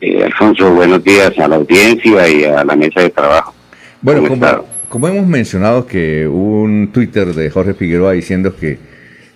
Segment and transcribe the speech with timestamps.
[0.00, 3.54] Eh, Alfonso, buenos días a la audiencia y a la mesa de trabajo.
[4.00, 4.22] Bueno,
[4.88, 8.78] como, hemos mencionado que hubo un Twitter de Jorge Figueroa diciendo que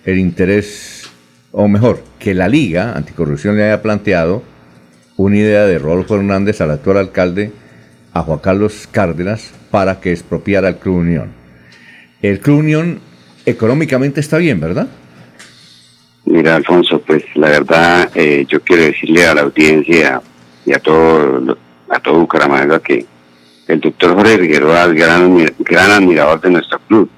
[0.05, 1.07] el interés,
[1.51, 4.41] o mejor, que la Liga Anticorrupción le haya planteado
[5.17, 7.51] una idea de Rodolfo Hernández al actual alcalde,
[8.13, 11.31] a Juan Carlos Cárdenas, para que expropiara el Club Unión.
[12.23, 12.99] El Club Unión
[13.45, 14.87] económicamente está bien, ¿verdad?
[16.25, 20.21] Mira, Alfonso, pues la verdad, eh, yo quiero decirle a la audiencia
[20.65, 21.57] y a todo,
[21.89, 23.05] a todo Bucaramanga que
[23.67, 27.09] el doctor Jorge Figueroa gran, gran admirador de nuestro club.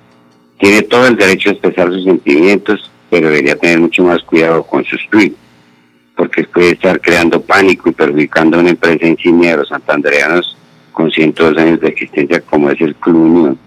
[0.60, 4.84] Tiene todo el derecho a expresar sus sentimientos, pero debería tener mucho más cuidado con
[4.86, 5.36] sus tweets,
[6.16, 10.58] porque puede estar creando pánico y perjudicando a una empresa insignia de los santandreanos
[10.92, 13.60] con 102 años de existencia como es el Club Unión.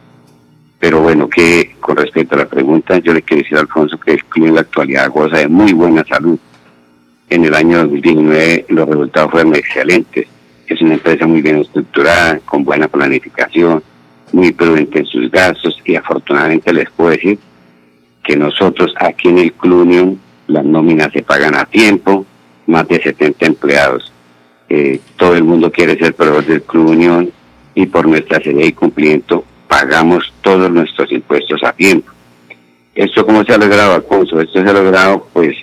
[0.81, 4.13] Pero bueno, que con respecto a la pregunta, yo le quiero decir a Alfonso que
[4.13, 6.39] el club en la actualidad goza de muy buena salud.
[7.31, 10.27] En el año 2019 los resultados fueron excelentes.
[10.67, 13.83] Es una empresa muy bien estructurada, con buena planificación,
[14.33, 17.39] muy prudente en sus gastos y afortunadamente les puedo decir
[18.25, 22.27] que nosotros aquí en el Club Unión las nóminas se pagan a tiempo,
[22.67, 24.13] más de 70 empleados.
[24.69, 27.31] Eh, todo el mundo quiere ser proveedor del Club Unión
[27.77, 32.11] y por nuestra serie y cumplimiento pagamos todos nuestros impuestos a tiempo.
[32.93, 34.41] ¿Esto cómo se ha logrado, Alfonso?
[34.41, 35.57] Esto se ha logrado, pues,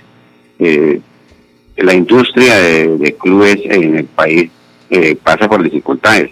[0.60, 1.02] eh,
[1.78, 4.50] la industria de, clubes en el país
[4.90, 6.32] eh, pasa por dificultades,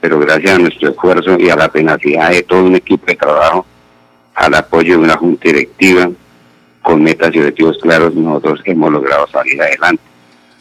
[0.00, 3.66] pero gracias a nuestro esfuerzo y a la tenacidad de todo un equipo de trabajo,
[4.34, 6.10] al apoyo de una junta directiva,
[6.82, 10.02] con metas y objetivos claros, nosotros hemos logrado salir adelante.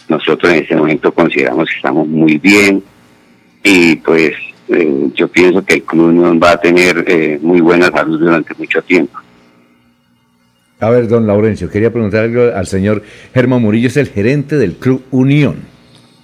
[0.08, 2.84] Nosotros en este momento consideramos que estamos muy bien
[3.62, 4.34] y pues
[4.70, 8.54] eh, yo pienso que el Club Unión va a tener eh, muy buena salud durante
[8.58, 9.20] mucho tiempo.
[10.80, 14.74] A ver, don Laurencio, quería preguntar algo al señor Germán Murillo, es el gerente del
[14.74, 15.74] Club Unión.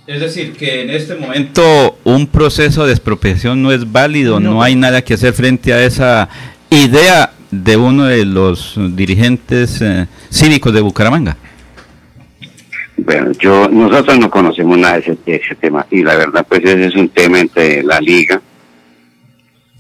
[0.10, 4.76] Es decir, que en este momento un proceso de expropiación no es válido, no, hay
[4.76, 6.28] nada que hacer frente a esa
[6.72, 11.38] idea de uno de los dirigentes eh, cívicos de Bucaramanga.
[12.98, 16.96] Bueno, yo nosotros no conocemos nada de ese, tema y la verdad pues ese es
[16.96, 18.42] un tema entre la liga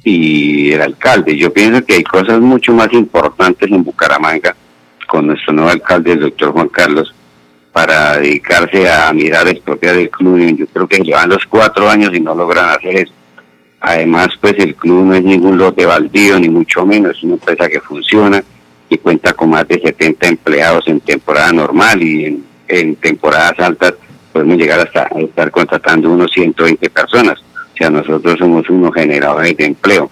[0.09, 1.37] y el alcalde.
[1.37, 4.55] Yo pienso que hay cosas mucho más importantes en Bucaramanga
[5.07, 7.13] con nuestro nuevo alcalde, el doctor Juan Carlos,
[7.71, 10.39] para dedicarse a mirar la propia del club.
[10.57, 13.13] Yo creo que llevan los cuatro años y no logran hacer eso.
[13.81, 17.69] Además, pues el club no es ningún lote baldío, ni mucho menos, es una empresa
[17.69, 18.43] que funciona
[18.89, 23.93] y cuenta con más de 70 empleados en temporada normal y en temporadas altas
[24.33, 27.43] podemos llegar hasta estar contratando unos 120 personas.
[27.79, 30.11] Sea, nosotros somos unos generadores de empleo.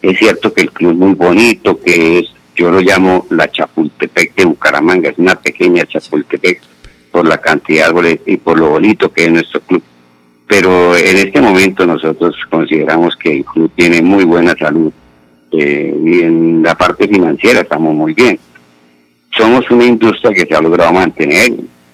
[0.00, 4.36] Es cierto que el club es muy bonito, que es, yo lo llamo la Chapultepec
[4.36, 6.62] de Bucaramanga, es una pequeña Chapultepec
[7.10, 9.82] por la cantidad de árboles y por lo bonito que es nuestro club.
[10.46, 14.92] Pero en este momento nosotros consideramos que el club tiene muy buena salud
[15.50, 18.38] eh, y en la parte financiera estamos muy bien.
[19.36, 21.50] Somos una industria que se ha logrado mantener,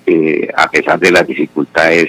[0.07, 2.09] eh, a pesar de las dificultades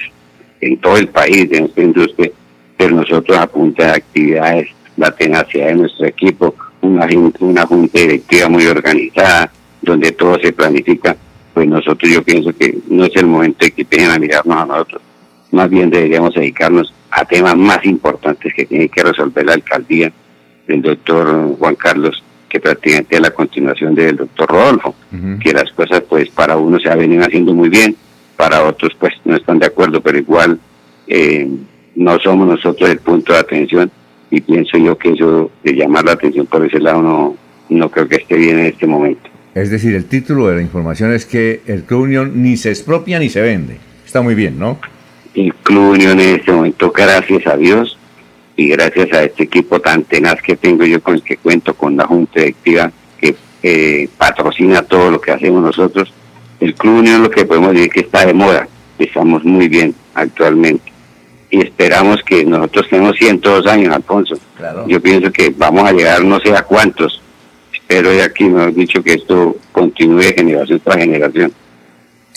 [0.59, 2.31] en todo el país de nuestra industria,
[2.78, 7.08] pero nosotros a punta de actividades, la tenacidad de nuestro equipo, una,
[7.40, 11.16] una junta directiva muy organizada, donde todo se planifica,
[11.53, 14.66] pues nosotros yo pienso que no es el momento de que empiecen a mirarnos a
[14.66, 15.02] nosotros,
[15.52, 20.12] más bien deberíamos dedicarnos a temas más importantes que tiene que resolver la alcaldía
[20.68, 22.24] del doctor Juan Carlos
[22.56, 24.96] que prácticamente es la continuación del doctor Rodolfo,
[25.42, 27.97] que las cosas pues para unos se venido haciendo muy bien,
[28.38, 30.57] para otros pues no están de acuerdo, pero igual
[31.06, 31.50] eh,
[31.95, 33.91] no somos nosotros el punto de atención
[34.29, 37.38] y pienso yo que eso de llamar la atención por ese lado no,
[37.69, 39.29] no creo que esté bien en este momento.
[39.53, 43.19] Es decir, el título de la información es que el Club Unión ni se expropia
[43.19, 43.78] ni se vende.
[44.06, 44.78] Está muy bien, ¿no?
[45.33, 47.97] El Club Unión en este momento, gracias a Dios,
[48.57, 51.95] y gracias a este equipo tan tenaz que tengo yo con el que cuento con
[51.97, 56.13] la Junta Directiva que eh, patrocina todo lo que hacemos nosotros,
[56.59, 58.67] el Club Unión lo que podemos decir que está de moda,
[58.97, 60.94] estamos muy bien actualmente
[61.55, 64.35] y esperamos que nosotros tenemos 102 años, Alfonso.
[64.88, 67.21] Yo pienso que vamos a llegar no sé a cuántos,
[67.74, 71.53] espero de aquí me han dicho que esto continúe de generación tras generación.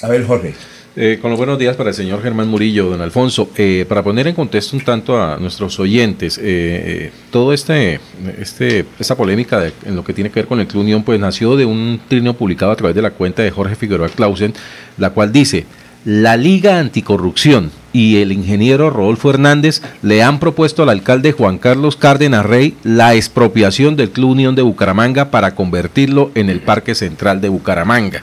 [0.03, 0.55] A ver, Jorge.
[0.95, 3.51] Eh, con los buenos días para el señor Germán Murillo, don Alfonso.
[3.57, 7.99] Eh, para poner en contexto un tanto a nuestros oyentes, eh, todo este,
[8.39, 11.57] este, esta polémica en lo que tiene que ver con el Club Unión, pues nació
[11.57, 14.55] de un trino publicado a través de la cuenta de Jorge Figueroa Clausen,
[14.97, 15.67] la cual dice,
[16.05, 21.97] la Liga Anticorrupción y el ingeniero Rodolfo Hernández le han propuesto al alcalde Juan Carlos
[21.97, 27.41] Cárdenas Rey la expropiación del Club Unión de Bucaramanga para convertirlo en el Parque Central
[27.41, 28.23] de Bucaramanga.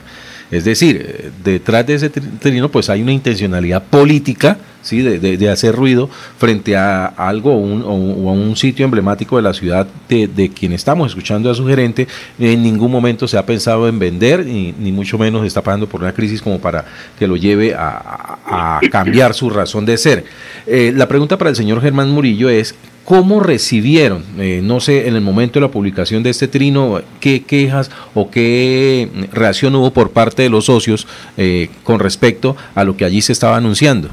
[0.50, 5.02] Es decir, eh, detrás de ese trino pues hay una intencionalidad política ¿sí?
[5.02, 6.08] de, hacer ruido
[6.38, 11.50] frente a algo o, a un sitio emblemático de la ciudad de, quien estamos escuchando
[11.50, 12.06] a su gerente.
[12.38, 16.00] En ningún momento se ha pensado en vender, ni, ni mucho menos está pasando por
[16.00, 16.84] una crisis como para
[17.18, 20.24] que lo lleve a, cambiar su razón de ser.
[20.66, 22.74] Eh, la pregunta para el señor Germán Murillo es,
[23.06, 27.44] ¿Cómo recibieron, eh, no sé, en el momento de la publicación de este trino, qué
[27.44, 31.06] quejas o qué reacción hubo por parte de los socios
[31.36, 34.08] eh, con respecto a lo que allí se estaba anunciando?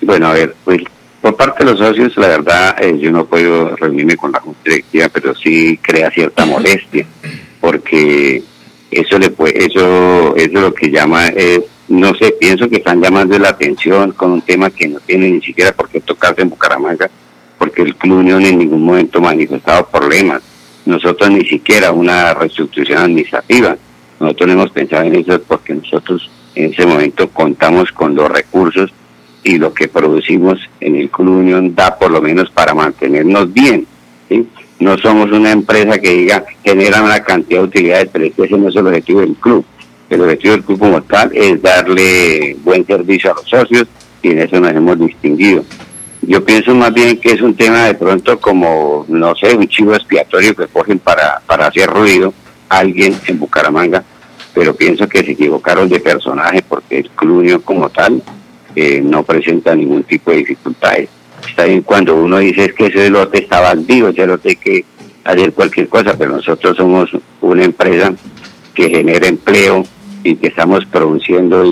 [0.00, 0.82] Bueno, a ver, pues
[1.20, 4.60] por parte de los socios, la verdad, eh, yo no puedo reunirme con la junta
[4.62, 7.06] directiva, pero sí crea cierta molestia,
[7.60, 8.40] porque
[8.88, 11.24] eso le puede, eso, es lo que llama,
[11.88, 15.40] no sé, pienso que están llamando la atención con un tema que no tiene ni
[15.40, 17.10] siquiera por qué tocarse en Bucaramanga
[17.58, 20.42] porque el Club Unión en ningún momento ha manifestado problemas.
[20.86, 23.76] Nosotros ni siquiera una reestructuración administrativa.
[24.20, 28.92] Nosotros no hemos pensado en eso porque nosotros en ese momento contamos con los recursos
[29.44, 33.86] y lo que producimos en el Club Unión da por lo menos para mantenernos bien.
[34.80, 38.76] No somos una empresa que diga genera una cantidad de utilidades, pero ese no es
[38.76, 39.64] el objetivo del club.
[40.08, 43.86] El objetivo del club como tal es darle buen servicio a los socios
[44.22, 45.64] y en eso nos hemos distinguido.
[46.28, 49.94] Yo pienso más bien que es un tema de pronto como, no sé, un chivo
[49.94, 52.34] expiatorio que cogen para, para hacer ruido
[52.68, 54.04] a alguien en Bucaramanga,
[54.52, 58.22] pero pienso que se equivocaron de personaje porque el club como tal
[58.76, 61.08] eh, no presenta ningún tipo de dificultades.
[61.48, 64.84] Está bien cuando uno dice es que ese lote está bandido, ese lote hay que
[65.24, 67.08] hacer cualquier cosa, pero nosotros somos
[67.40, 68.12] una empresa
[68.74, 69.82] que genera empleo
[70.22, 71.64] y que estamos produciendo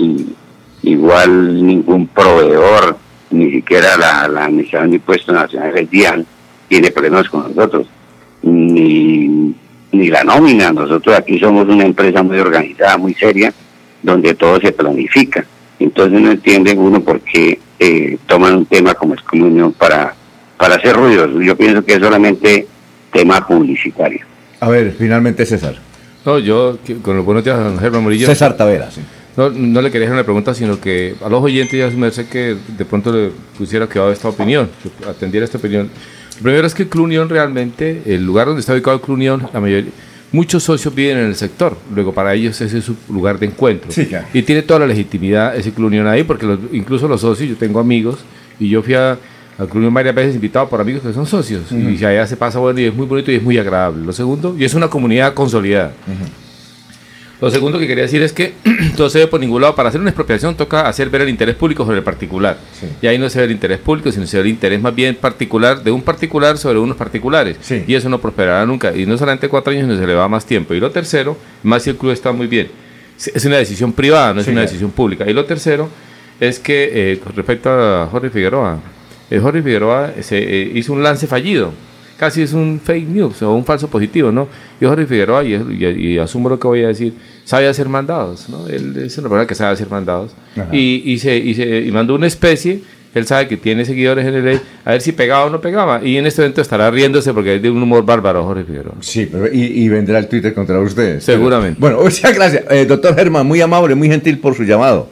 [0.81, 2.97] igual ningún proveedor
[3.31, 6.25] ni siquiera la, la Administración de Impuestos Nacionales DIAN
[6.67, 7.87] tiene problemas con nosotros,
[8.41, 9.53] ni,
[9.91, 10.71] ni la nómina.
[10.71, 13.53] Nosotros aquí somos una empresa muy organizada, muy seria,
[14.01, 15.45] donde todo se planifica.
[15.79, 20.15] Entonces no entiende uno por qué eh, toman un tema como es comunión para,
[20.57, 21.31] para hacer ruidos.
[21.43, 22.67] Yo pienso que es solamente
[23.11, 24.25] tema publicitario.
[24.59, 25.75] A ver, finalmente César.
[26.25, 28.27] No, yo, con los buenos días, don Germán Murillo.
[28.27, 29.01] César Tavera, sí.
[29.37, 32.27] No, no le quería hacer una pregunta, sino que a los oyentes ya me sé
[32.27, 34.67] que de pronto le pusiera que esta opinión,
[35.07, 35.89] atendiera esta opinión.
[36.37, 39.59] Lo primero es que Club Unión realmente, el lugar donde está ubicado Club Unión, la
[39.59, 39.91] mayoría,
[40.31, 41.77] muchos socios viven en el sector.
[41.93, 43.91] Luego para ellos ese es su lugar de encuentro.
[44.33, 47.79] Y tiene toda la legitimidad ese Club Unión ahí, porque incluso los socios, yo tengo
[47.79, 48.19] amigos,
[48.59, 51.71] y yo fui a, al Club Unión varias veces invitado por amigos que son socios.
[51.71, 54.03] Y allá se pasa bueno y es muy bonito y es muy agradable.
[54.03, 55.93] Lo segundo, y es una comunidad consolidada.
[57.39, 58.53] Lo segundo que quería decir es que
[58.97, 59.73] todo se ve por ningún lado.
[59.75, 62.57] Para hacer una expropiación toca hacer ver el interés público sobre el particular.
[63.01, 65.15] Y ahí no se ve el interés público, sino se ve el interés más bien
[65.15, 67.57] particular de un particular sobre unos particulares.
[67.87, 68.93] Y eso no prosperará nunca.
[68.93, 70.73] Y no solamente cuatro años, sino se le va más tiempo.
[70.73, 72.69] Y lo tercero, más si el club está muy bien.
[73.17, 75.29] Es una decisión privada, no es una decisión pública.
[75.29, 75.89] Y lo tercero
[76.39, 78.79] es que, eh, con respecto a Jorge Figueroa,
[79.29, 81.71] el Jorge Figueroa se, eh, hizo un lance fallido
[82.17, 84.47] casi es un fake news o un falso positivo, ¿no?
[84.81, 87.13] Yo Jorge Figueroa, y, asumo lo que voy a decir,
[87.47, 88.67] sabe hacer mandados, ¿no?
[88.67, 90.33] Él es una persona que sabe hacer mandados.
[90.69, 92.81] Y, y, se, y, se, y mandó una especie,
[93.13, 96.03] él sabe que tiene seguidores en el ley, a ver si pegaba o no pegaba.
[96.03, 98.95] Y en este evento estará riéndose porque es de un humor bárbaro Jorge Figueroa.
[98.99, 101.23] Sí, pero y, vendrá el Twitter contra ustedes.
[101.23, 101.79] Seguramente.
[101.79, 102.65] bueno, muchas gracias.
[102.69, 105.07] Eh, doctor Germán, muy amable, muy gentil por su llamado.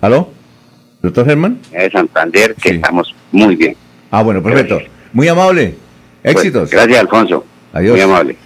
[0.00, 0.30] ¿Aló?
[1.02, 1.58] ¿Doctor Germán?
[1.72, 3.74] De Santander, que estamos muy bien.
[4.12, 4.78] Ah, bueno, perfecto.
[5.12, 5.74] Muy amable.
[6.22, 6.70] Éxitos.
[6.70, 7.44] gracias, Alfonso.
[7.72, 7.94] Adiós.
[7.94, 8.36] Muy amable.